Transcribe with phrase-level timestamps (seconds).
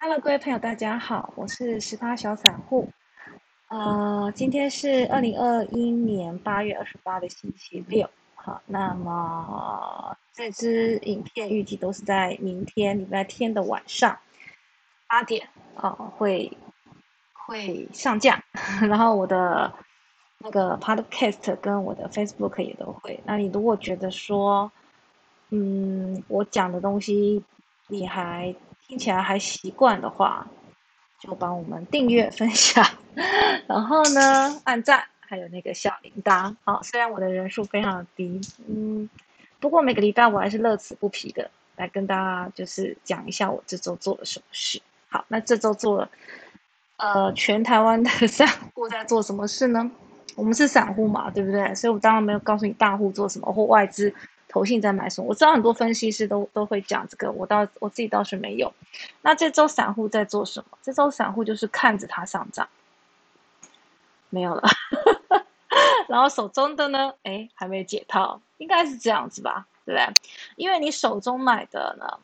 [0.00, 2.88] Hello，各位朋友，大家好，我是十八小散户。
[3.66, 8.08] 呃，今天是二零二一年八月二十八的星期六。
[8.36, 14.16] 好，那么这支影片预计都是在明天礼拜天的晚上
[15.08, 16.56] 八点啊会
[17.32, 18.40] 会上架。
[18.88, 19.72] 然后我的
[20.38, 23.20] 那个 Podcast 跟我的 Facebook 也都会。
[23.24, 24.70] 那你如果觉得说，
[25.50, 27.42] 嗯，我讲的东西
[27.88, 28.54] 你还
[28.88, 30.46] 听起来还习惯的话，
[31.20, 32.82] 就帮我们订阅、分享，
[33.68, 36.56] 然后呢，按赞，还有那个小铃铛。
[36.64, 39.08] 好，虽然我的人数非常低，嗯，
[39.60, 44.80] 不过每个礼拜我还是乐此不疲的来跟大家就是讲一下我这周做了什么事。
[45.10, 46.10] 好，那这周做了，
[46.96, 49.90] 呃，全台湾的散户在做什么事呢？
[50.34, 51.74] 我们是散户嘛，对不对？
[51.74, 54.14] 所以我当然没有告诉你大户做什么或外资。
[54.48, 55.28] 投信在买什么？
[55.28, 58.72] 我知道很多分析师都都会讲这个，我倒我自己倒是没有。
[59.22, 60.78] 那这周散户在做什么？
[60.82, 62.68] 这周散户就是看着它上涨，
[64.30, 64.62] 没有了。
[66.08, 67.12] 然后手中的呢？
[67.22, 69.66] 哎，还没解套，应该是这样子吧？
[69.84, 70.14] 对不对？
[70.56, 72.18] 因为你手中买的呢，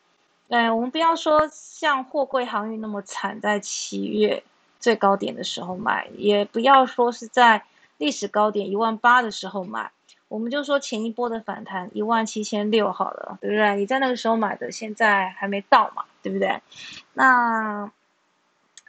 [0.48, 4.42] 哎，我们不要说像货柜航运那么惨，在七月
[4.80, 7.62] 最高点的时候买，也不要说是在
[7.98, 9.90] 历史高点一万八的时候买。
[10.34, 13.76] 我们就说前一波的反弹一万七千六好了，对不对？
[13.76, 16.60] 你在那个时候买的，现在还没到嘛，对不对？
[17.12, 17.88] 那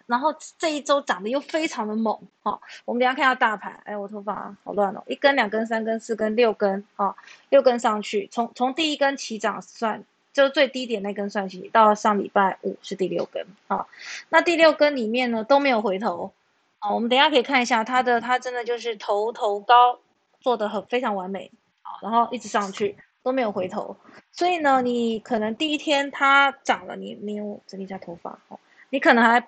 [0.07, 2.59] 然后这一周涨得又非常的猛，哈。
[2.83, 7.15] 我们等下看下大盘，哎，我头发好乱哦，一根、两根、三根、四根、六根，哈，
[7.49, 13.85] 六根上去，从从第一根起涨算，就最低点那根算起，到上礼拜五是第六根，啊，
[14.29, 16.33] 那第六根里面呢都没有回头，
[16.79, 19.99] 啊，我们等下可以看一下它的，它真的就是头头高。
[20.39, 23.95] 做的很非常完美，好，然后一直上去都没有回头，
[24.31, 29.47] 所以呢，你可能第一天它涨了，你你整理一下头发，哦，你可能还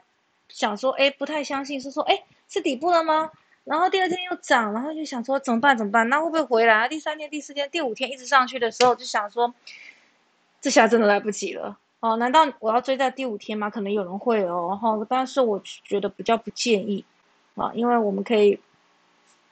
[0.49, 3.29] 想说，哎，不太相信，是说，哎，是底部了吗？
[3.63, 5.77] 然后第二天又涨，然后就想说怎么办？
[5.77, 6.07] 怎么办？
[6.09, 6.87] 那会不会回来？
[6.87, 9.53] 第三天、第四天、第五天一直上去的时候，就想说，
[10.61, 13.69] 这下真的来不及了，哦，难道我要追在第五天吗？
[13.69, 17.03] 可能有人会哦，然后但是我觉得比较不建议，
[17.55, 18.59] 啊，因为我们可以。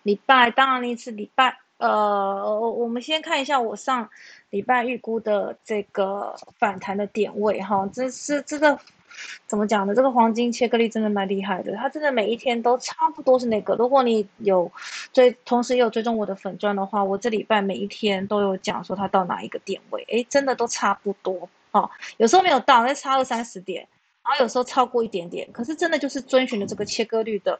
[0.05, 4.07] 礼拜当然那次礼拜，呃，我们先看一下我上
[4.51, 8.77] 礼拜预估的这个反弹的点位哈，这是这个
[9.47, 9.95] 怎么讲呢？
[9.95, 13.73] 这个黄金切割力真的蛮厉害的，它真的每一天都差不多是那个。
[13.77, 14.71] 如果你有
[15.11, 21.89] 追，同时也有追踪我的粉钻的话，我这礼拜每一天都有讲说它到哪一个点位，诶，真的都差不多哦。
[22.17, 23.87] 有时候没有到，那差二三十点，
[24.23, 27.59] 然后有时候超过一点点，可是真的就是遵循了这个切割率的。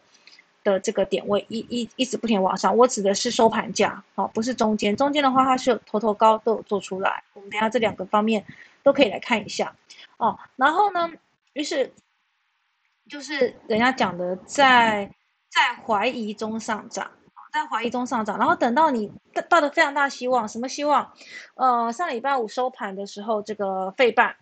[0.66, 4.94] 的这个点位一一一直不停往上，我指的是收盘价，好，不是中间。
[4.98, 7.24] 中间的话，它是有头头高都有做出来。
[7.34, 8.44] 我们等下这两个方面
[8.84, 9.74] 都可以来看一下
[10.18, 10.38] 哦。
[10.56, 11.10] 然后呢，
[11.54, 11.94] 于是
[13.08, 15.10] 就是人家讲的，在
[15.52, 17.12] 在怀疑中上涨，
[17.54, 19.12] 在怀疑中上涨，然后等到你
[19.48, 21.14] 到了非常大希望，什么希望？
[21.54, 24.36] 呃，上礼拜五收盘的时候，这个费半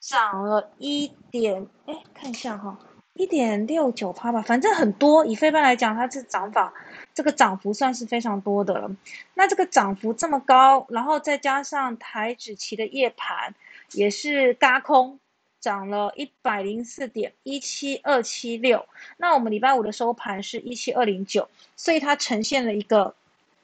[0.00, 2.76] 涨了一点，哎，看一下哈。
[3.14, 5.26] 一点六九趴吧，反正很多。
[5.26, 6.72] 以飞半来讲，它是涨法，
[7.12, 8.90] 这个涨幅算是非常多的了。
[9.34, 13.54] 那这个涨幅这么高，然后再加上台指期的夜盘
[13.92, 15.18] 也是嘎空，
[15.60, 18.86] 涨了一百零四点一七二七六。
[19.18, 21.46] 那我们礼拜五的收盘是一七二零九，
[21.76, 23.14] 所以它呈现了一个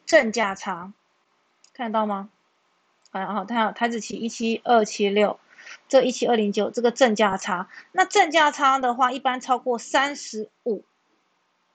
[0.04, 0.92] 正价差，
[1.72, 2.28] 看得到吗？
[3.12, 5.38] 然后它台指期一七二七六。
[5.88, 10.84] 这一七二零九这个正价差，那正价差的话，一般超过三十五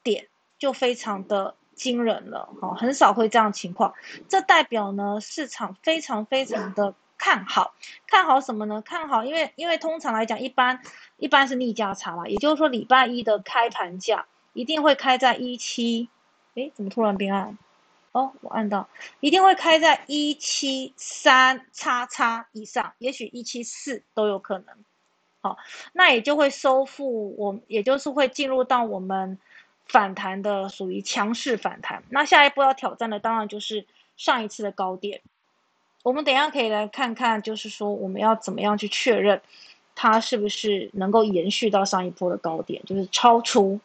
[0.04, 0.28] 点
[0.58, 3.94] 就非常的惊人了，哈，很少会这样情况。
[4.28, 7.74] 这代表呢，市场非常非常的看好，
[8.08, 8.82] 看好什么呢？
[8.82, 10.82] 看好，因为因为通常来讲，一般
[11.18, 16.10] 一般是逆价差嘛，也就是说礼拜一的开盘价一定会开在一七，
[16.56, 17.58] 诶，怎么突然变暗？
[18.14, 18.90] 哦，我按到，
[19.22, 24.68] 一定会开在一七三叉叉以上，也许一七四都有可能。
[25.40, 25.58] 好，
[25.94, 29.40] 那也就会收复，我也就是会进入到我们
[29.86, 32.04] 反弹的属于强势反弹。
[32.10, 33.86] 那下一步要挑战的当然就是
[34.18, 35.22] 上一次的高点。
[36.04, 39.42] 我们等下可以来看看，就是说我们要怎么样去确认
[39.96, 43.80] 它是不是能够延续到上一波的高点，就是超出。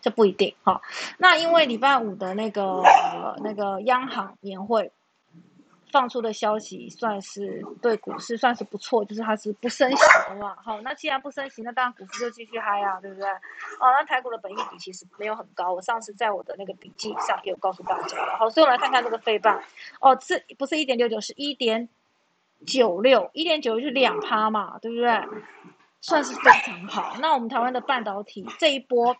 [0.00, 0.80] 这不一定哈，
[1.18, 2.82] 那因为礼拜五的那个
[3.42, 4.90] 那个央行年会
[5.90, 10.54] 放出的消息，算是对股市算是不错，就是它是不升息的嘛。
[10.62, 13.28] 好，那既然不升息，那当然股市就继续嗨啊，对不对？
[13.28, 18.36] 哦，那台股的本益比其实没有很高，我上次在我的那个笔记上也有告诉大家了。
[18.38, 19.60] 好，所以我们来看看这个费半，
[20.00, 21.88] 哦，这不是一点六九，是一点
[22.66, 25.20] 九六，一点九是两趴嘛，对不对？
[26.00, 27.16] 算是非常好。
[27.20, 29.16] 那我们台湾的半导体这一波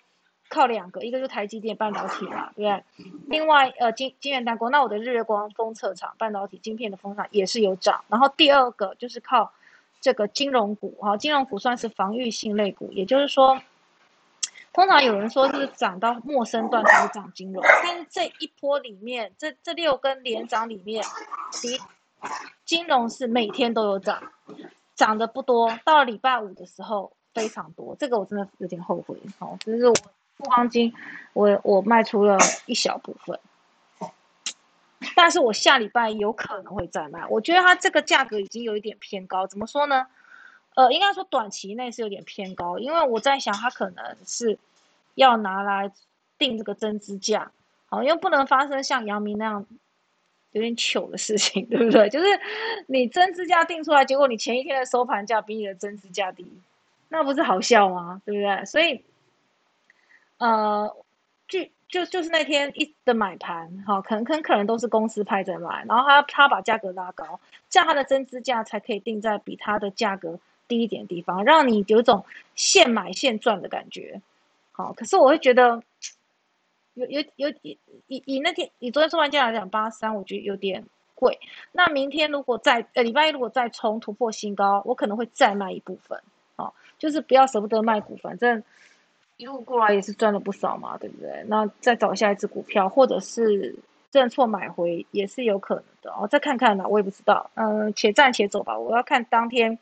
[0.49, 2.85] 靠两个，一个是台积电半导体嘛，对不对？
[3.27, 8.05] 另外呃金金圆代工，那我的日月光封测厂半导体晶片的封厂也是有涨。
[8.09, 9.53] 然后第二个就是靠
[10.01, 13.61] 这个金融股哈，金融股算是防御性类股，也就是说。
[14.71, 21.03] 通常有人说是涨到陌生段才会涨金融，但是这一波里面，这这六根连涨里面，
[21.51, 21.77] 金
[22.65, 24.23] 金融是每天都有涨，
[24.95, 29.95] 涨的不多，到礼拜五的时候非常多，这个我真的有点后悔，哦，就是我
[30.39, 30.93] 富邦金，
[31.35, 33.39] 我我卖出了一小部分，
[35.15, 40.07] 但是我下礼拜有可能会再卖，我觉得它这个价格已经有一点偏高，怎么说呢？
[40.75, 44.59] 呃，应该说短期内是有点偏高，因为我在想它可能是。
[45.15, 45.91] 要拿来
[46.39, 47.51] 定这个增资价，
[47.87, 49.67] 好，因为不能发生像杨明那样
[50.53, 52.09] 有点糗的事情， 对不对？
[52.09, 52.27] 就是
[52.87, 56.47] 你增资价定出来，结果你前一天的收盘价比你的增资价低，
[57.09, 58.23] 那不是好笑吗？
[58.25, 58.65] 对不对？
[58.65, 59.05] 所以，
[60.39, 60.97] 呃，
[61.47, 72.25] 就就就是那天一的买盘，哈，可能可能可能都是公司派在买，然后他他把价格拉高，这样他的增资价才可以定在比他的价格低一点地方，让你有一种
[72.55, 74.21] 现买现赚的感觉。
[74.73, 75.83] 好，可是我会觉得
[76.95, 80.85] 有有有以以那天以昨天收盘价来讲，八三我觉得有点
[81.15, 81.39] 贵。
[81.73, 86.21] 那明天如果再呃礼拜一如果再冲突破新高，我可能会再卖一部分。
[86.55, 88.63] 好，就是不要舍不得卖股，反正
[89.39, 91.43] 一路过来也是赚了不少嘛，对不对？
[91.49, 93.75] 那再找下一只股票，或者是
[94.13, 96.29] 认错买回也是有可能的哦。
[96.29, 97.51] 再看看呢，我也不知道。
[97.55, 99.79] 嗯，且战且走吧，我要看当天。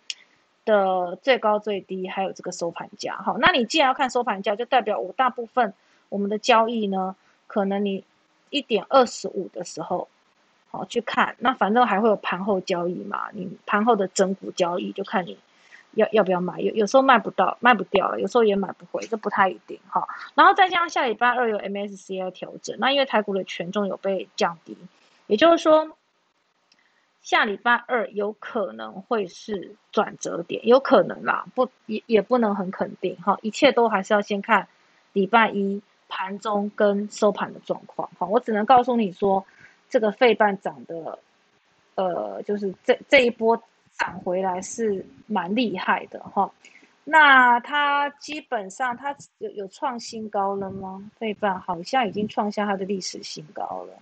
[0.67, 5.73] 的最高最低，还有这个收盘价，好，那你既然要看收盘价，就代表我大部分
[6.09, 7.15] 我们的交易呢，
[7.47, 8.03] 可能你
[8.51, 10.09] 一点二十五的时候，
[10.73, 15.39] 好去看，那反正还会有盘后交易嘛，你盘后的整股交易就看你
[15.97, 20.07] 要要不要买，有有时候卖不到，卖不掉了，有时候也买不回，这不太一定哈。
[20.35, 24.79] 然后再加上下礼拜二有 MSCI 调整，那因为台股的权重有被降低，
[25.27, 25.97] 也就是说。
[27.23, 34.69] 下礼拜二有可能会是转折点，有可能啦，不也也不能很肯定哈，一切都还是要先看
[35.13, 38.29] 礼拜一盘中跟收盘的状况哈。
[38.29, 39.45] 我只能告诉你说，
[39.89, 41.19] 这个费半涨的，
[41.97, 43.61] 呃，就是这这一波
[43.99, 46.51] 涨回来是蛮厉害的哈。
[47.05, 51.11] 那它基本上它有有创新高了吗？
[51.19, 53.95] 费半好像已经创下它的历史新高了。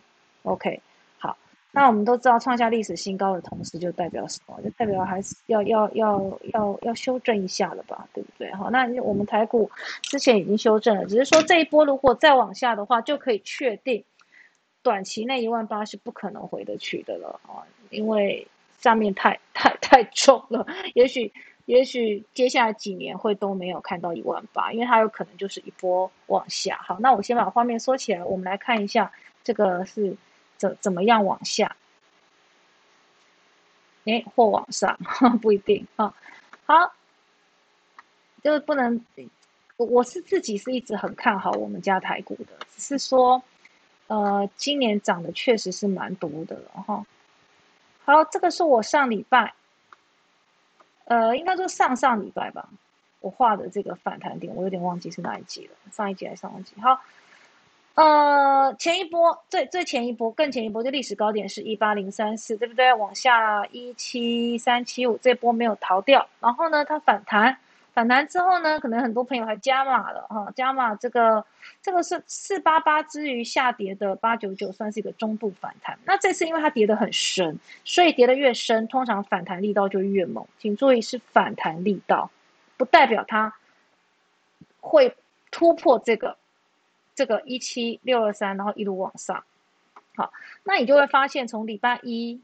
[0.43, 0.81] OK
[1.19, 1.37] 好。
[1.77, 4.57] 那我们都知道，创下历史新高的同时，就代表什么？
[4.63, 8.49] 就代表还是要要要要要修正一下了吧，对不对？
[8.55, 9.69] 好，那我们台股
[10.01, 14.05] 之前已经修正了，只是说这一波如果再往下的话，就可以确定
[14.83, 18.47] 短期内一万八是不可能回得去的了啊，因为
[18.85, 20.67] 上面太太太重了。
[20.95, 21.33] 也许
[21.65, 26.79] 也许接下来几年会都没有看到一万八，因为它有可能就是一波往下。
[26.83, 29.11] 好，那我先把画面缩起来，我们来看一下
[29.43, 30.17] 这个是。
[30.57, 31.77] 怎怎么样往下？
[34.05, 34.97] 哎，或往上，
[35.43, 36.15] 不一定啊。
[36.65, 36.95] 好，
[38.41, 39.05] 就是不能。
[39.77, 43.43] 我是自己是一直很看好我们家台股的，只是说，
[44.07, 47.05] 呃，今年涨的确实是蛮多的了哈。
[48.05, 49.55] 好，这个是我上礼拜，
[51.07, 52.69] 呃，应该说上上礼拜吧，
[53.21, 56.75] 我画的这个反弹点，我有点忘记是哪一集了，上一集还是上一集？
[56.81, 57.01] 好。
[57.95, 62.93] 呃，前一波最最前一波更前一波，就历史高点是一八零三四，对不对？
[62.93, 66.27] 往下一七三七五，这波没有逃掉。
[66.41, 67.57] 然后呢，它反弹，
[67.95, 71.47] 反弹之后呢，可能很多朋友还加码了哈，加码这个
[71.81, 75.99] 这个是四八八之余下跌的八九九，算是一个中度反弹。
[76.05, 80.47] 那这次因为它跌得很深，所以跌得越深，通常反弹力道就越猛。
[80.59, 82.31] 请注意是反弹力道，
[82.77, 83.55] 不代表它
[84.81, 85.17] 会
[85.51, 86.37] 突破这个。
[87.17, 89.45] 这个一七六二三，然后一路往上，
[90.17, 90.33] 好，
[90.65, 92.43] 那你就会发现，从礼拜一，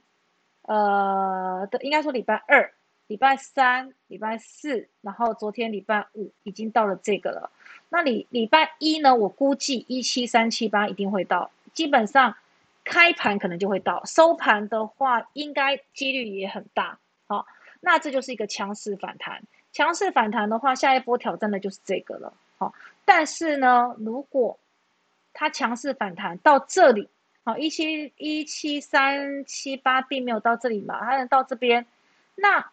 [0.62, 2.72] 呃的，应该说礼拜二、
[3.10, 7.50] 礼拜三、礼拜四，然后昨天礼拜五已经到了这个了。
[7.88, 12.36] 那礼礼拜一呢，我估计一七三七八一定会到，基本上
[12.84, 17.00] 开盘可能就会到，收盘的话应该几率也很大。
[17.26, 17.48] 好，
[17.80, 22.32] 那这就是一个强势反弹，强势反弹的话，下一波挑战的就是这个了。
[22.58, 22.72] 好，
[23.04, 24.56] 但是呢，如果
[25.32, 27.08] 它强势反弹到这里，
[27.42, 31.84] 好，一七一七三七八并没有到这里嘛，它能到这边，
[32.36, 32.70] 那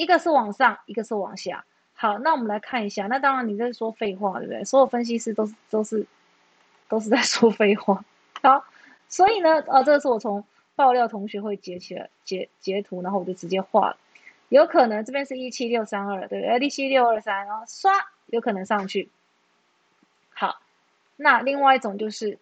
[0.00, 1.62] 一个是往上，一个是往下。
[1.92, 4.64] 好，那我们来看一下，那当然你在说废话，对不对？
[4.64, 6.06] 所有分析师都是都是
[6.88, 8.02] 都是在说废话。
[8.42, 8.64] 好，
[9.10, 10.42] 所以呢，呃，这个是我从
[10.74, 13.98] 爆料同学会截起来截截图，然后我就直接画了。
[14.48, 16.58] 有可能这边是一七六三二，对不对？
[16.58, 17.92] 利息六二三，然后刷，
[18.28, 19.10] 有可能上去。
[20.30, 20.62] 好，
[21.16, 22.38] 那另外一种就是，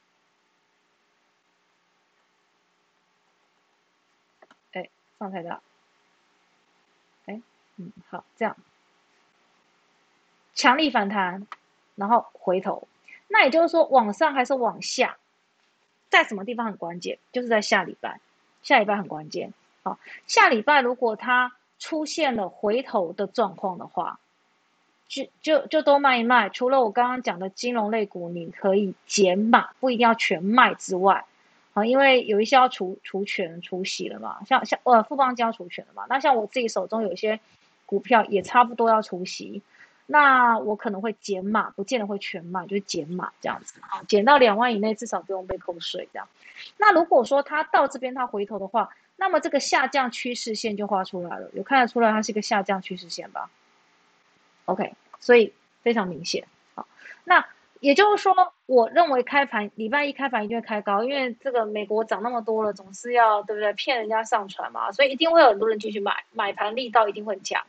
[4.75, 4.89] 哎，
[5.19, 5.61] 放太大，
[7.79, 8.57] 嗯，好，这样，
[10.55, 11.47] 强力反弹，
[11.95, 12.87] 然后回头，
[13.27, 15.17] 那也就是说往上还是往下，
[16.11, 17.19] 在什么地方很关键？
[17.33, 18.21] 就是在下礼拜，
[18.63, 19.55] 下礼拜很关键。
[19.83, 24.21] 好，下礼拜如果它出现了回头的状况的话。
[25.11, 31.25] 就就就都卖一卖，除了我刚刚讲的金融类股，你可以减码，不一定要全卖之外，
[31.73, 37.41] 啊，因为有一些要除除权除息了嘛，像像呃富邦要除权了嘛，那像我自己手中有一些
[37.89, 39.63] 股票也差不多要除息，
[40.05, 46.29] 那我可能会减码，不见得会全卖，就是减码这样子，啊，减到两万以内，至少不用被扣税这样。
[46.77, 53.49] 那如果说它到这边它回头的话，那么这个下降趋势线就画出来了，有看得出来它是一个下降趋势线吧
[54.67, 56.47] ？OK，所以非常明显。
[56.75, 56.87] 好，
[57.25, 57.43] 那
[57.81, 63.73] 也就是说，我认为开盘礼拜一开盘一定会开高，因为这个美国涨那么多了，总是要对不对？
[63.73, 67.65] 骗人家上船嘛，所以一定会有很多人继续买，买盘力道一定会很强。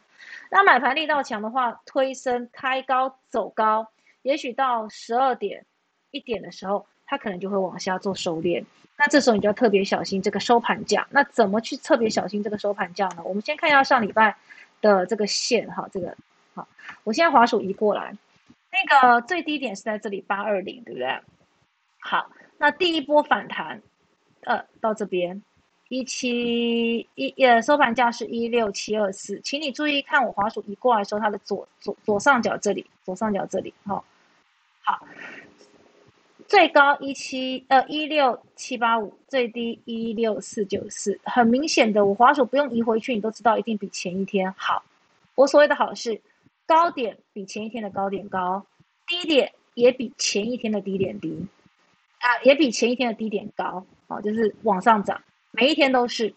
[0.50, 3.88] 那买盘力道强的话，推升开高走高，
[4.24, 5.66] 也许到十二点
[6.12, 8.66] 一点的时候，它可能就会往下做收敛。
[8.98, 11.08] 那这时候你就要特别小心这个收盘价。
[11.12, 13.24] 那怎么去特别小心这个收盘价呢？
[13.24, 14.36] 我们先看一下上礼拜
[14.82, 16.18] 的这个线哈，这个
[16.54, 16.68] 好。
[17.04, 18.18] 我现在滑鼠移过来，
[18.72, 21.22] 那个最低点是在这里八二零，对不对？
[22.00, 23.82] 好，那第一波反弹，
[24.42, 25.42] 呃，到这边
[25.90, 34.06] 一七一呃收盘价是一六七二四，请你注意看我滑鼠移过来时候，它的左左左上角这里，左上角这里，好，
[34.84, 35.06] 好，
[36.48, 44.82] 最高一七呃一六七八五，最低一六四九四，很明显的，我滑鼠不用移回去，你都知道一定比前一天好。
[45.36, 46.22] 我所谓的好是。
[46.70, 48.64] 高点比前一天的高点高，
[49.08, 51.48] 低点也比前一天的低点低，
[52.20, 55.20] 啊，也比前一天的低点高，啊，就是往上涨，
[55.52, 56.34] 每一天都是。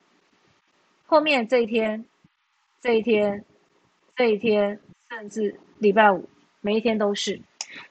[1.07, 2.05] 后面这一天、
[2.81, 3.45] 这一天、
[4.17, 6.29] 这一天，甚至礼拜五，
[6.61, 7.41] 每一天都是，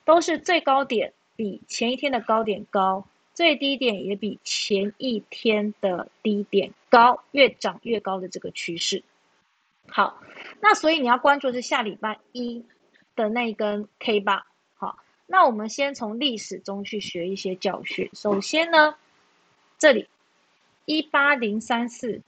[0.04, 9.04] 都是最高点比前一天的高点高，最低点也比前一天的低点高，越涨越高的这个趋势。
[9.88, 10.20] 好，
[10.60, 12.66] 那所以你要关注是下礼拜一
[13.16, 14.48] 的那一根 K 八。
[14.74, 14.98] 好，
[15.28, 18.10] 那我们先从历史中去学一些教训。
[18.14, 18.96] 首先呢，
[19.78, 20.08] 这里
[20.86, 22.22] 一八零三四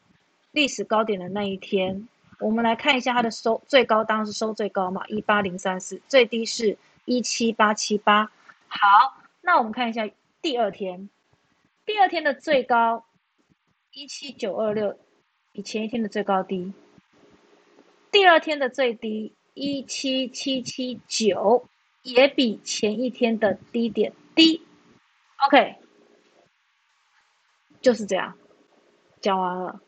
[0.51, 2.07] 历史高点的那一天，
[2.39, 8.31] 我们来看一下它的收最高，当然是收最高嘛，一八零三四，最低是一七八七八。
[8.67, 10.09] 好，那我们看一下
[10.41, 11.09] 第二天，
[11.85, 13.05] 第二天的最高
[13.91, 14.97] 一七九二六，
[15.51, 16.73] 比前一天的最高低。
[18.11, 21.67] 第二天的最低一七七七九，
[22.03, 24.61] 也比前一天的低点低。
[25.47, 25.75] OK，
[27.81, 28.37] 就是这样，
[29.23, 29.81] 讲完了，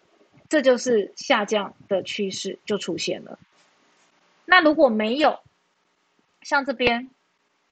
[0.50, 3.38] 这就是下降的趋势就出现了。
[4.46, 5.38] 那如果没有，
[6.42, 7.10] 像这边，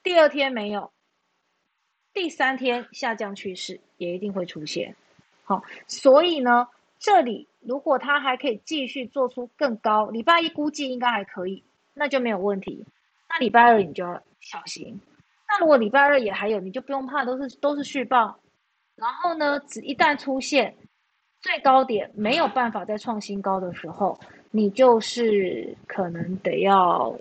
[0.03, 0.91] 第二天没有，
[2.13, 4.93] 第三天下降趋势也一定会出现。
[5.46, 6.67] 好，所以呢，
[7.00, 7.48] 这里。
[7.65, 12.86] 如果它还可以继续做出更高，礼拜一估计应该还可以，那就没有问题。
[13.29, 15.00] 那礼拜二你就要小心。
[15.48, 18.38] 那如果礼拜二也还有，你就不用怕，都是都是续报。
[18.96, 20.75] 然后呢，只一旦出现
[21.44, 24.20] 最高点没有办法再创新高的时候，
[24.50, 27.16] 你就是可能得要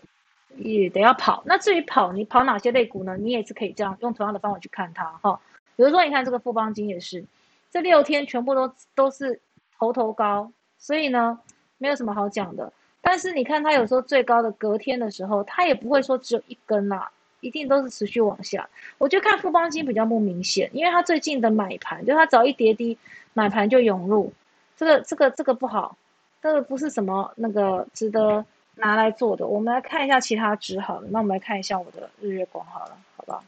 [0.56, 1.42] 也得要跑。
[1.44, 3.18] 那至于跑，你跑哪些类股呢？
[3.18, 5.38] 你也是可以这样用同样的方法去看它哈。
[5.76, 7.22] 比如说，你看这个富邦金也是，
[7.70, 9.38] 这六天全部都都是。
[9.78, 11.40] 头头高，所以呢，
[11.76, 12.72] 没有什么好讲的。
[13.00, 17.10] 但是你看它有时候最高的隔天的时候，它也不会说只有一根啦，
[17.42, 18.70] 一定都是持续往下。
[18.96, 22.96] 我就看富邦金比较不明显，因为它最近的买盘，就它早一跌低，
[23.34, 24.32] 买盘就涌入，
[24.74, 25.98] 这个这个这个不好，
[26.40, 28.46] 这个不是什么那个值得
[28.76, 29.46] 拿来做的。
[29.46, 33.44] 我们来看一下其他值好了，那我们来看一下我的日月光好了，好不好？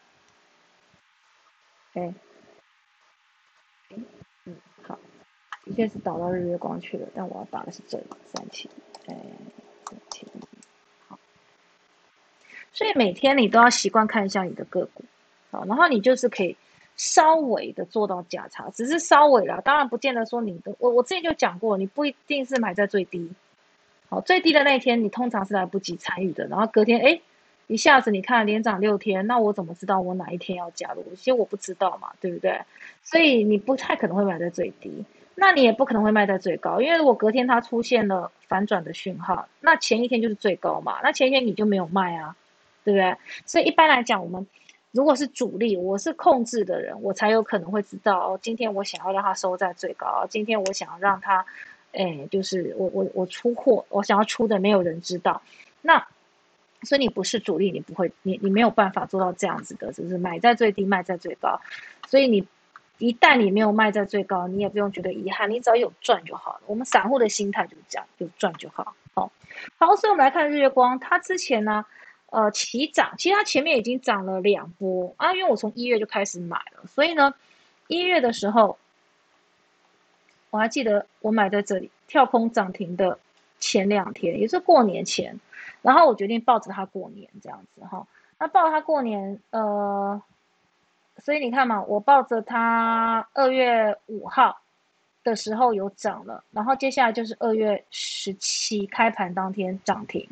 [1.95, 2.13] 哎。
[5.67, 8.69] 应该是导到日月光去了，但我要打的是这里三七，
[9.07, 9.17] 哎，
[9.89, 10.27] 三七
[11.09, 11.19] 好。
[12.75, 15.03] 所以每天你都要习惯看一下你的个股，
[15.51, 16.55] 好，然后你就是可以
[16.97, 23.31] 稍微的做到价差，只是稍微啦，当然不见得说你的，我我之前就讲过，你不一定是买在最低，
[24.11, 27.21] 好，最低的那一天你通常是来不及参与的，然后隔天哎，
[27.69, 31.03] 一下子你看连涨六天，那我怎么知道我哪一天要加入？
[31.15, 32.61] 其实我不知道嘛，对不对？
[33.03, 35.05] 所以你不太可能会买在最低。
[35.37, 42.37] 那你也不可能会卖在最高，因为如果隔天它出现了反转的讯号，那前一天就是最高嘛，那前一天你就没有卖啊，
[42.85, 43.17] 对不对？
[43.47, 44.47] 所以一般来讲，我们
[44.93, 51.45] 如果是主力，我是控制的人，我才有可能会知道哦，今天我想要让它收在最高，今天我想要让它，
[51.93, 55.43] 哎，就是我我我出货，我想要出的没有人知道，
[55.83, 56.07] 那
[56.83, 61.61] 所以你不是主力，你不会，你你没有办法做到这样子的，就是买在最低，卖在最高，
[62.07, 62.47] 所以你。
[62.99, 66.61] 一旦你没有卖在最高，你也不用觉得遗憾，你只要有赚就好了。
[66.67, 68.95] 我们散户的心态就是这样，有赚就好。
[69.15, 69.33] 好，
[69.77, 71.85] 好，所以我们来看日月光，它之前呢，
[72.35, 77.33] 呃，起涨，其实它前面已经涨了两波啊，因为我从一月就开始买了，所以呢，
[77.87, 78.77] 一月的时候，
[80.51, 83.19] 我还记得我买在这里跳空涨停的
[83.61, 85.39] 前两天，也是过年前，
[85.81, 88.07] 然后我决定抱着它过年这样子哈，
[88.39, 90.21] 那抱着它过年，呃。
[91.19, 94.61] 所以你看嘛，我抱着它二月五号
[95.23, 100.29] 的时候有涨了，然后接下来就是二月十七开盘当天涨停，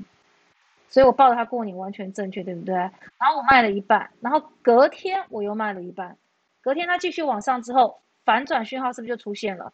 [0.93, 2.75] 所以我抱着它过年完全正确，对不对？
[2.75, 2.93] 然
[3.29, 6.17] 后我卖了一半，然后隔天我又卖了一半，
[6.61, 9.73] 隔天它继续往上之后，反转讯号是不是就出现了？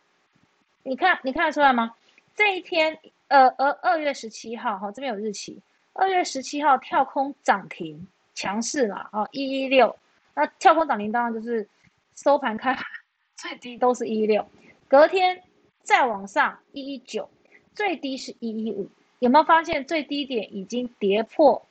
[0.84, 1.92] 你看，你看得出来吗？
[2.36, 2.96] 这一天，
[3.26, 5.60] 呃，呃，二月十七号，哈，这边有日期，
[5.92, 9.94] 二月十七号跳空涨停，强势了啊，一一六。
[10.34, 11.68] 那跳空涨停当然就是
[12.14, 12.84] 收盘开盘
[13.34, 14.48] 最低都是一六，
[14.86, 15.42] 隔天
[15.82, 17.28] 再往上一一九，
[17.74, 21.66] 最低是一一五，有没有发现最低点已经跌破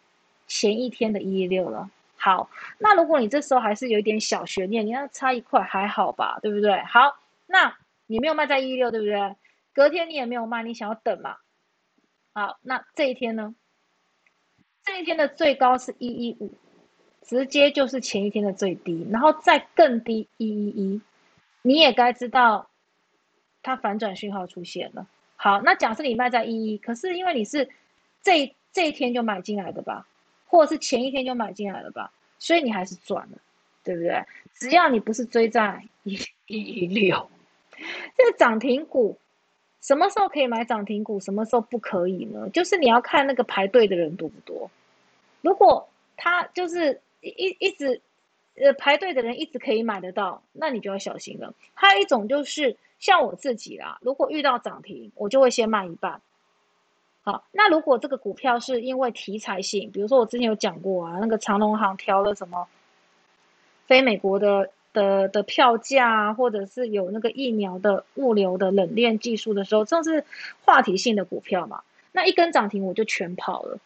[0.47, 1.89] 前一天的一一六了？
[2.15, 2.49] 好，
[2.79, 6.81] 那如果你这时候还是有一点小悬念，你要差一块还好吧，对不对？
[6.83, 9.35] 好，那你没有卖在一一六，对不对？
[9.73, 11.37] 隔天你也没有卖，你想要等嘛？
[12.33, 13.55] 好，那这一天呢？
[14.83, 16.51] 这一天的最高是一一五。
[17.23, 21.01] 直接就是前一天的最低，然后再更低一一一，
[21.61, 22.69] 你也该知道，
[23.61, 25.05] 它反转讯号出现了。
[25.37, 27.69] 好，那假设你卖在一一，可是因为你是
[28.21, 30.05] 这这一天就买进来的吧，
[30.47, 33.37] 或者是前一天就买进来了吧，所以你还是赚了，
[33.85, 34.21] 对不对？
[34.53, 37.29] 只要你不是追在一一一六，
[38.17, 39.17] 这个涨停股
[39.79, 42.49] 什么时候可以买涨停股，什么时候不可以呢？
[42.49, 44.69] 就是你要看那个排队的人多不多，
[45.41, 46.99] 如果他就是。
[47.19, 47.99] 一一直，
[48.55, 51.53] 呃，排队的人一直可以买得到，那你就要小心了。
[51.73, 56.21] 还有一种就是像我自己啦，如果遇到涨停，我就会先卖一半。
[57.23, 62.67] 好，那如果这个股票是因为题材性，比如说我之前有讲过啊，那个长隆行调了什么
[63.85, 70.23] 非美国的的的票价，或者是有那个疫苗的物流的冷链技术的时候，这是
[70.63, 73.77] 话题性的股票嘛，那一根涨停我就全跑了。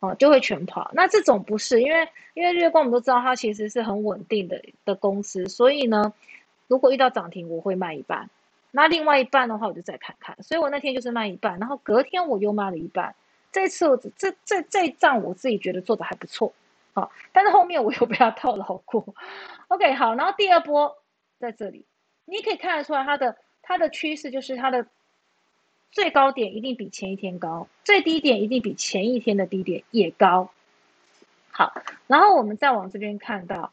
[0.00, 0.90] 哦，就会全跑。
[0.94, 6.12] 那这种不是，因为因为月光我们都知道它其实是很稳定的的公司，所以呢，
[6.72, 8.30] 如果遇到涨停，我会卖一半，
[8.70, 10.42] 那另外一半的话我就再看看。
[10.42, 13.14] 所以我那天就是卖一半，然后隔天我又卖了一半。
[13.50, 16.54] 这次我这这这一仗我自己觉得做的还不错，
[16.94, 19.04] 好，但是后面我又被它套牢过。
[19.68, 20.96] OK，好，然后第二波
[21.38, 21.84] 在这里，
[22.24, 24.86] 你可以看得出来它的它的趋势就是它的。
[25.94, 30.48] 最高点一定比前一天高，最低点一定比前一天的低点也高。
[31.50, 31.74] 好，
[32.06, 33.70] 然后我们再往这边看到，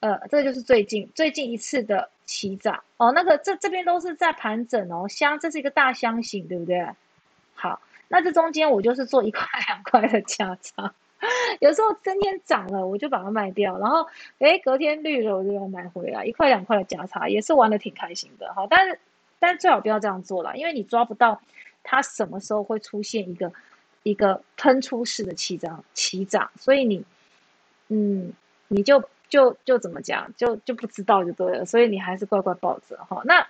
[0.00, 3.12] 呃，这个就是最近最近一次的起涨哦。
[3.12, 6.86] 那个这这边都是在盘整哦，箱这是一个大箱型，对不对？
[7.54, 10.92] 好，那这中间我就是做一块 两块的加差，
[11.60, 14.06] 有时候今天涨了我就把它卖掉，然后
[14.38, 18.98] 诶隔天绿了我就要买回来，一块两块的加差也是玩的挺开心的哈，但是。
[19.42, 21.40] 但最好不要这样做了，因为你抓不到
[21.82, 23.50] 它什么时候会出现一个
[24.02, 27.02] 一个喷出式的起涨起涨，所以你
[27.88, 28.34] 嗯，
[28.68, 33.22] 你就就就怎么讲，就就不知道就对了，所以你还是乖乖抱着哈。
[33.24, 33.46] 那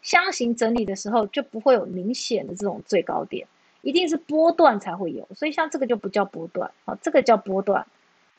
[0.00, 3.46] 箱型整理的时候就不会有明显的这种最高点，
[3.82, 7.84] 一定是波段才会有，所以像这个就不叫波段，好，这个叫波段。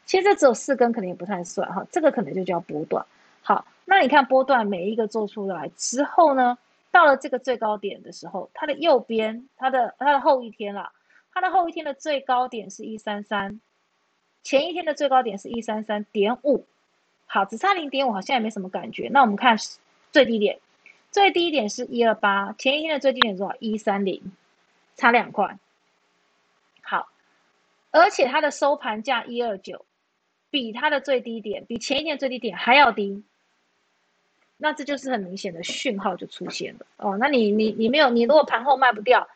[0.05, 3.05] 其实这只有四根，可能也不太算哈，这个可能就叫波段。
[3.43, 6.57] 好，那你看波段每一个做出来之后呢，
[6.89, 10.91] 到了这个最高点的时候，它的右边，它的它的后一天啦，
[11.31, 13.61] 它的后一天的最高点是一三三，
[14.43, 16.65] 前一天的最高点是一三三点五，
[17.25, 19.09] 好，只差零点五，好像也没什么感觉。
[19.11, 19.57] 那我们看
[20.11, 20.59] 最低点，
[21.11, 23.55] 最低点是一二八，前一天的最低点多少？
[23.59, 24.31] 一三零，
[24.95, 25.57] 差两块。
[26.81, 27.09] 好，
[27.91, 29.85] 而且它的收盘价一二九，
[30.49, 33.23] 比它的最低点，比前一天最低点还要低。
[34.61, 37.15] 那这就是很明显的讯号就出现了哦。
[37.17, 39.29] 那你你你没有，你如果盘后卖不掉，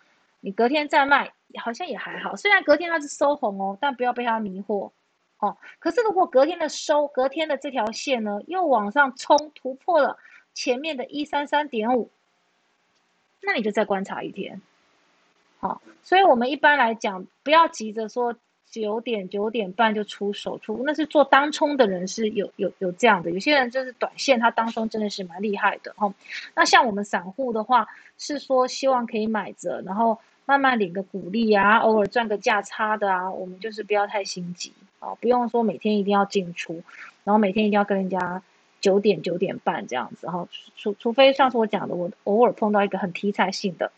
[0.45, 2.36] 你隔天再卖好像也还好。
[2.36, 4.91] 虽然隔天它是收红哦，但不要被它迷惑
[5.39, 5.56] 哦。
[5.79, 10.17] 可是如果隔天的收，隔天的这条线呢又往上冲突破了
[10.53, 12.10] 前面的一三三点五，
[13.41, 14.62] 那你就再观察一天。
[15.62, 18.36] 好，所以我们一般来讲，不要急着说
[18.69, 26.13] 九点九点半就出手出，那是做当冲的人是有有有这样的，有些人就是短线，他当冲真的是蛮厉害的哈。
[26.53, 30.19] 那像我们散户的话，是说希望可以买着，然后。
[30.45, 36.84] 慢慢领个股利啊，偶尔赚个价差的啊，我们就是不要太心急啊，不用说每天一定要进出，
[37.23, 38.43] 然后每天一定要跟人家
[38.82, 43.93] 九点九点半这样子哈，除除非上次我讲的，我偶尔碰到一个很题材性的，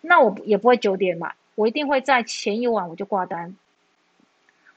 [0.00, 3.54] 那我也不会九点买，我一定会在前一晚我就挂单，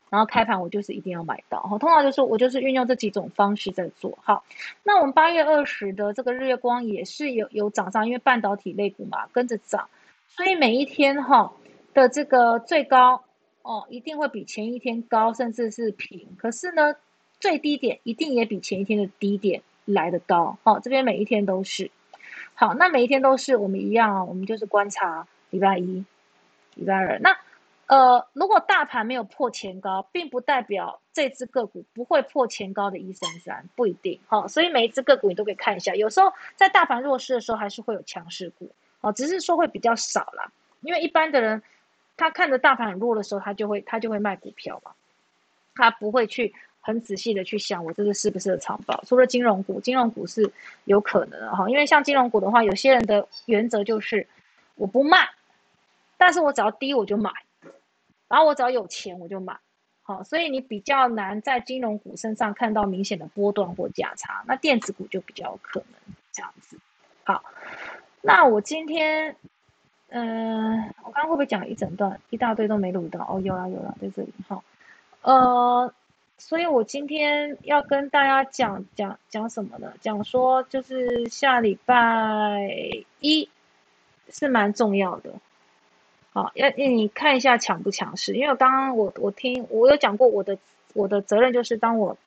[0.10, 4.44] 然后开盘我就是一定要买到哈，通常就是我就是运用这几种方式在做好。
[4.84, 9.88] 那我们八月二十的这个日月光也是有有涨上，因为半导体类股嘛跟着涨。
[10.28, 11.52] 所以每一天哈
[11.94, 13.24] 的这个最高
[13.64, 16.28] 哦，一定会比前一天高，甚至是平。
[16.38, 16.96] 可是呢，
[17.40, 20.58] 最低点一定也比前一天的低点来的高。
[20.64, 21.90] 好，这边每一天都是。
[22.54, 26.06] 好，那每一天都是我们一样啊，我们就是观察礼拜一、
[26.76, 27.20] 礼拜二。
[27.20, 27.36] 那
[27.88, 34.20] 呃，如果大盘没有破前高，并不代表这只个股不会破前高的一三三，不一定。
[34.28, 35.96] 好，所以每一只个股你都可以看一下。
[35.96, 38.72] 有时候在大盘弱势的时候，还是会有强势股。
[39.02, 41.62] 哦，只是说会比较少啦，因为一般的人，
[42.18, 44.92] 他看着大盘很弱的时候，他就会他就会卖股票嘛，
[45.76, 49.04] 他不会去很仔细的去想我这个是不是长保。
[49.06, 50.52] 除了金融股，金融股是
[50.86, 54.26] 有可能哈，因为像金融股的话，有些人的原则就是
[54.76, 55.30] 我不卖，
[56.18, 57.32] 但是我只要低我就买，
[58.28, 59.56] 然后我只要有钱我就买，
[60.02, 66.00] 好，所以你比较难在金融股身上看到明显的波段或价差，那电子股就比较有可能
[66.32, 66.80] 这样子，
[67.24, 67.44] 好。
[68.22, 69.36] 那我今天，
[70.10, 73.22] 嗯，我刚刚会不会讲一整段，一大堆都没录到？
[73.30, 74.62] 哦，有啦有啦，在这里哈。
[75.22, 75.94] 呃，
[76.38, 79.94] 所以我今天要跟大家讲讲讲什么呢？
[80.02, 83.50] 讲说就是下礼拜一
[84.30, 85.32] 是蛮重要的，
[86.34, 90.58] 好，要你看一下强不强势，因为我刚刚我我听我有讲过，我的
[90.94, 92.18] 我的责任就是当我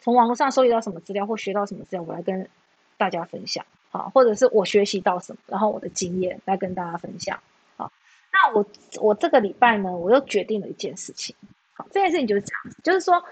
[0.00, 2.48] 从网络上收集到什么资料或学到什么资料，我来跟
[2.96, 3.64] 大家分享。
[3.90, 7.40] 好，或者是我学习到什么，然后我的经验来跟大家分享。
[7.76, 7.90] 好，
[8.30, 8.66] 那我
[9.00, 11.34] 我这个礼拜呢，我又决定了一件事情。
[11.72, 13.24] 好，这件事情就是这样子，就是说，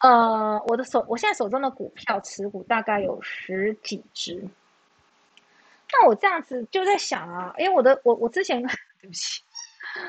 [0.00, 4.42] 呃，我的手，我现在手中的股票持股大概有十几只。
[5.92, 8.60] 那我这样子就在想啊，因为我的我我之前
[9.00, 9.40] 对不起，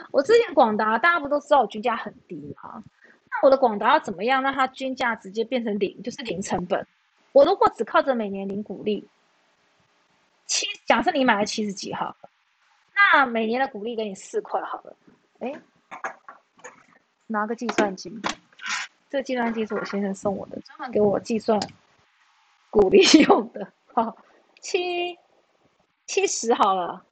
[0.09, 2.83] 我之前广达大家不都知道我均价很低吗？
[3.29, 6.83] 那我的广达要怎么样让它均价直接变成零，就是零成本？
[7.31, 9.07] 我如果只靠着每年零股利。
[10.93, 12.15] 假设你买了七十几号，
[12.93, 14.95] 那每年的股利给你四块好了。
[15.39, 15.51] 哎，
[17.25, 18.15] 拿个计算机，
[19.09, 21.59] 这个计算机是我先生送我的，专门给我计算
[22.69, 23.67] 股利用的。
[23.91, 24.15] 好，
[24.61, 25.17] 七
[26.05, 27.03] 七十好了，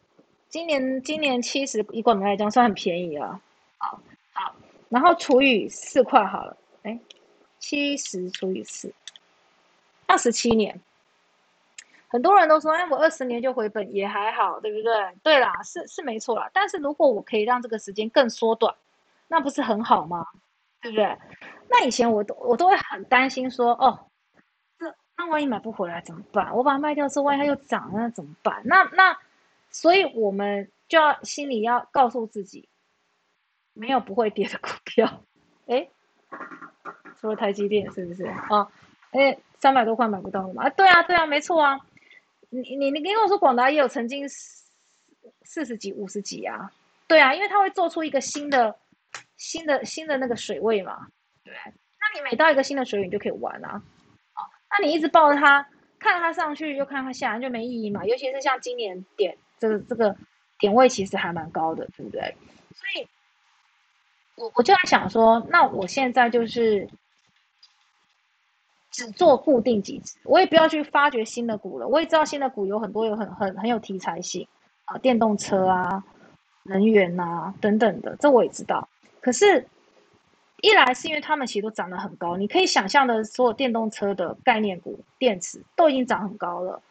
[0.48, 3.41] 今年今年七十，以广们来讲算很便宜了。
[3.80, 4.00] 好，
[4.34, 4.56] 好，
[4.89, 6.56] 然后除以四块好了。
[6.84, 7.00] 哎，
[7.58, 8.94] 七十除以四，
[10.06, 10.80] 二十七年。
[12.12, 14.93] 很多人都说，哎，我二十年就回本也还好，对不对？
[15.24, 16.50] 对啦，是是没错啦。
[16.52, 18.76] 但是如果我可以让这个时间更缩短，
[19.30, 20.28] 那不是很好吗？
[20.82, 21.17] 对不对？
[21.69, 23.97] 那以前我都我都会很担心说，哦，
[24.78, 26.54] 这那万一买不回来怎么办？
[26.54, 28.62] 我把它卖掉之后，万一它又涨，那怎么办？
[28.65, 29.17] 那那，
[29.69, 32.67] 所以我们就要心里要告诉自己，
[33.71, 35.24] 没有不会跌的股票。
[35.67, 35.88] 哎，
[37.21, 38.67] 除了台积电是不是啊？
[39.12, 40.65] 哎，三百多块买不到了嘛？
[40.65, 41.80] 啊，对啊，对啊，没错啊。
[42.53, 44.27] 你你你跟我说广达也有曾经
[45.43, 46.69] 四十几五十几啊，
[47.07, 48.77] 对啊，因为它会做出一个新的
[49.37, 51.07] 新的新的那个水位嘛，
[51.45, 53.81] 对，那你每到一个新的水位，你就可以玩啊，
[54.69, 55.65] 那你一直抱着它，
[55.97, 60.13] 看它上去又看它下来就没意义嘛，尤其是像今年点这个这个
[60.59, 62.35] 点位其实还蛮高的，对不对？
[62.75, 63.07] 所以，
[64.35, 66.85] 我我就在想说，那我现在就是。
[68.91, 71.88] 只做固定几只，我也不要去发掘新的股了。
[71.88, 74.45] 我也知道新的股有很多有很很很有题材性
[74.84, 76.04] 啊，电动车啊、
[76.63, 78.89] 能源啊等等的，这我也知道。
[79.21, 79.65] 可是，
[80.62, 86.82] 一来是因为他们其实都涨得很高，你可以想象的所有电动车的概念股、电池都已经涨很高了。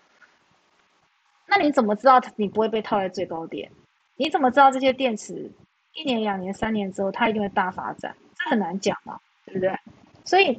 [1.47, 3.71] 那你怎么知道你不会被套在最高点？
[4.17, 5.51] 你怎么知道这些电池
[5.93, 8.17] 一年、两年、三年之后它一定会大发展？
[8.37, 9.79] 这很难讲嘛，对不对？
[10.25, 10.59] 所以。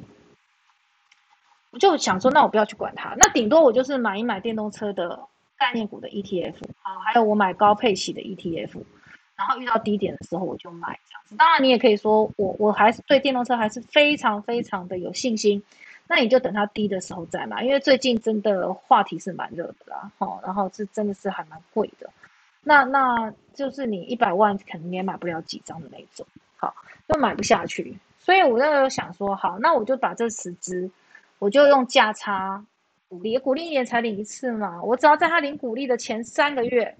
[1.72, 5.18] 我就想说，那我不要去管它，那顶多我就是买一买电动车的
[5.58, 8.80] 概念股的 ETF，好，还有我买高配息的 ETF，
[9.34, 11.34] 然后遇到低点的时候我就买这样子。
[11.36, 15.62] 当然，你也可以说我我还是对电动车还是非常非常的有信心。
[16.08, 22.10] 那你就等它低的时候再买，因为最近真的话题是蛮热的啦，哈，然后是真的是还蛮贵的，
[22.64, 26.74] 那那就是你一百万可能你也买不了几张的那种，好，
[27.08, 30.90] 就买不下去，所以我那时候想说，好，那我就把这十只，
[31.42, 32.64] 我就用价差
[33.08, 36.96] 股利，股利一年才领一次嘛，我只要在他领股利的前三个月。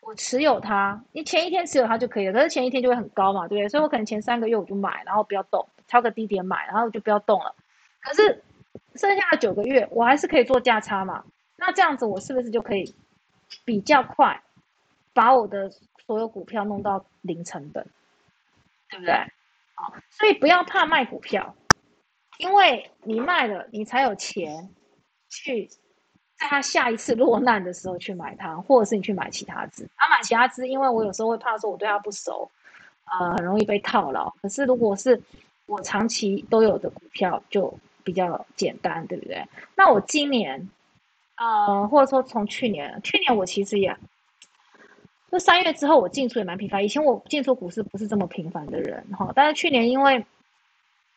[0.00, 3.68] 我持有它，你前一天持有它就可以了，可是前一天就会很高嘛，对不对？
[3.68, 7.54] 所以我可能前三个月我就买，然后不要动，挑个低点买，然后就不要动了。
[8.00, 8.42] 可是
[8.96, 11.22] 剩下的九个月，我还是可以做价差嘛？
[11.56, 12.92] 那这样子我是不是就可以
[13.64, 14.42] 比较快
[15.12, 15.70] 把我的
[16.06, 17.86] 所有股票弄到零成本，
[18.88, 19.14] 对不对？
[19.74, 21.54] 好，所以不要怕卖股票，
[22.42, 24.68] 因为你卖了，你才有钱
[25.28, 25.68] 去。
[26.38, 29.88] 在他下一次落难的时候去买它，或者是你去买其他只。
[29.96, 32.50] 他买其他只，因为我有时候会怕说我对他不熟，
[33.12, 34.28] 呃，很容易被套牢。
[34.42, 35.22] 可是如果是
[35.66, 39.46] 我长期都有的股票，就比较简单，对不对？
[39.76, 40.68] 那我今年，
[41.36, 43.96] 呃，或者说从去年，去年我其实也，
[45.30, 46.84] 就三月之后我进出也蛮频繁。
[46.84, 50.26] 以前我进出股市不是这么频繁的人哈，但是去年因为。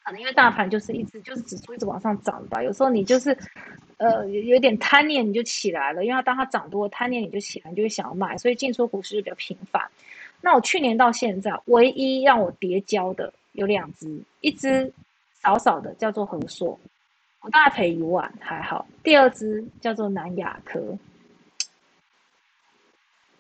[0.06, 3.36] 可能因为大盘就是一直就是指数一直往上涨吧，有时候你就是，
[3.98, 9.84] 呃，有点贪念你就起来了，因为它当它涨多，贪念你就起来，你就会想要买，所以进出股市就比较频繁。
[10.41, 14.94] 那我去年到现在，唯一让我叠交的有两只，一只
[15.41, 16.80] 少少的叫做和硕，
[17.41, 20.96] 我大概赔一万还好；第二只叫做南亚科，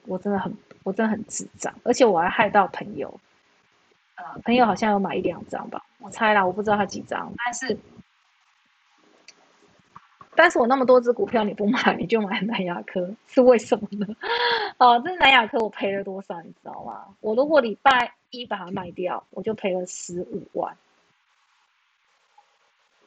[0.07, 0.51] 我真的很
[0.81, 3.19] 我真的很智障，而且我还害到朋友。
[4.15, 7.77] 呃，朋友好像有买一两张吧，我猜啦，我不知道他几张，但是，
[10.33, 14.07] 但是我那么多只股票你不买，你就买南亚科，是为什么呢？
[14.77, 17.13] 哦，这南亚科我赔了多少，你知道吗？
[17.19, 20.77] 我如果礼拜一把它卖掉，我就赔了十五万，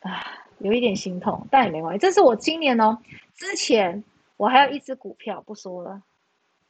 [0.00, 0.26] 啊，
[0.58, 2.98] 有一点心痛，但也没关系，这是我今年哦，
[3.34, 4.04] 之前
[4.36, 6.02] 我还有一只股票不说了，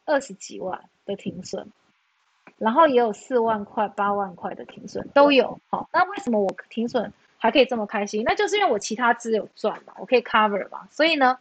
[0.05, 1.69] 二十几万的停损。
[2.59, 8.25] 然后也有四万块、八万块的停损都有，好，那为什么我停损还可以这么开心？
[8.25, 11.39] 那就是因为我其他资有赚嘛，我可以 cover 嘛，所以呢，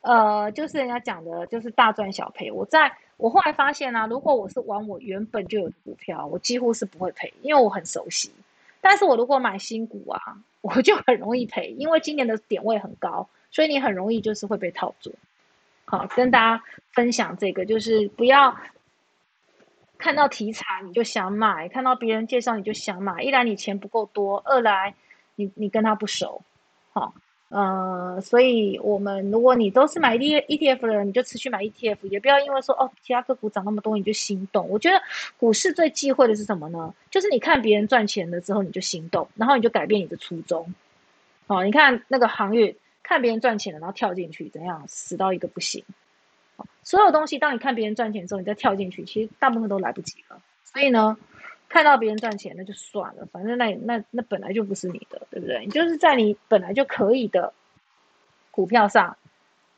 [0.00, 2.50] 呃，就是人家讲的，就是大赚小赔。
[2.50, 8.32] 我在我后来发现呢，如果我是玩我原本就有的股票，我几乎是不会赔，因为我很熟悉。
[8.80, 10.20] 但是我如果买新股啊，
[10.60, 15.14] 我就很容易赔，因为今年的点位很高，所以你很容易就是会被套住。
[15.84, 18.56] 好，跟大家分享这个，就是不要。
[20.02, 23.22] 看到题材你就想买，看到别人介绍你就想买。
[23.22, 24.92] 一来你钱不够多，二来
[25.36, 26.42] 你你跟他不熟，
[26.92, 27.14] 好，
[27.50, 34.68] 呃，所以我们如果你都是买 E E T F 的人，你就持续买 E T F，也不要因为说哦其他个股涨那么多你就心动。
[34.68, 35.00] 我觉得
[35.38, 36.92] 股市最忌讳的是什么呢？
[37.08, 40.74] 就是你看别人赚钱了之后你就心动，然后你就改变你的初衷。
[41.46, 45.84] 哦，你看那个航运，看别人赚钱了，然后跳进去，怎样死到一个不行。
[46.82, 50.40] 所有东西，当你看别人赚钱之后，你再跳进去，其实大部分都来不及了。
[50.64, 51.16] 所以呢，
[51.68, 55.64] 看到别人赚钱，那就算了，反正那那那本来就不是你的，对不对？
[55.64, 57.52] 你就是在你本来就可以的
[58.50, 59.16] 股票上，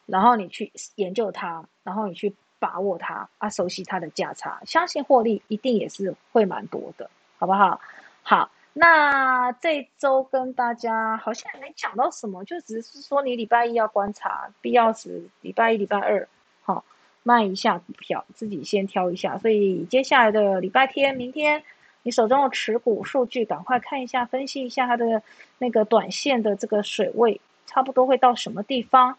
[0.07, 7.81] 然后你去研究它，然后你去把握它，啊，熟悉它的价差，相信获利一定也是会蛮多的，好不好？
[8.23, 16.29] 好，那这周跟大家好像没讲到什么，就只是说你礼拜一要观察，必要时礼拜一、礼拜二。
[16.65, 16.85] 好，
[17.23, 19.39] 卖一下股票，自己先挑一下。
[19.39, 21.63] 所以接下来的礼拜天、明天，
[22.03, 25.23] 你手中的持股数据，赶快看一下，分析一下它的
[25.59, 29.17] 那个短线的这个水位，差不多会到什么地方，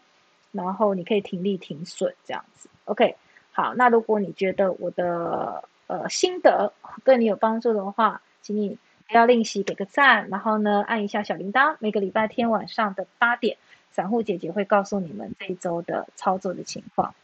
[0.52, 2.68] 然后你可以停利停损这样子。
[2.84, 3.16] OK，
[3.52, 6.72] 好，那如果你觉得我的呃心得
[7.04, 8.78] 对你有帮助的话，请你
[9.08, 13.56] 不要吝惜给个赞，然后呢按一下小铃铛，每个礼拜天晚上的八点，
[13.90, 17.14] 散户姐姐会告诉你们这一周的操作的情况。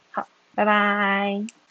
[0.54, 1.61] 拜拜。